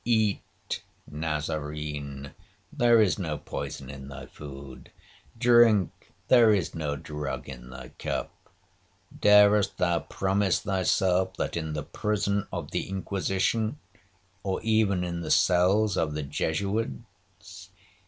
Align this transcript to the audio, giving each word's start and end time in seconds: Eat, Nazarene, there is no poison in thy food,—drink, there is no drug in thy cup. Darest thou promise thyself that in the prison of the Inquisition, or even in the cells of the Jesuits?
Eat, 0.03 0.81
Nazarene, 1.07 2.33
there 2.73 2.99
is 2.99 3.19
no 3.19 3.37
poison 3.37 3.91
in 3.91 4.07
thy 4.07 4.25
food,—drink, 4.25 5.91
there 6.27 6.51
is 6.51 6.73
no 6.73 6.95
drug 6.95 7.47
in 7.47 7.69
thy 7.69 7.89
cup. 7.99 8.31
Darest 9.19 9.77
thou 9.77 9.99
promise 9.99 10.57
thyself 10.61 11.35
that 11.37 11.55
in 11.55 11.73
the 11.73 11.83
prison 11.83 12.47
of 12.51 12.71
the 12.71 12.89
Inquisition, 12.89 13.77
or 14.41 14.59
even 14.63 15.03
in 15.03 15.21
the 15.21 15.29
cells 15.29 15.95
of 15.95 16.15
the 16.15 16.23
Jesuits? 16.23 17.69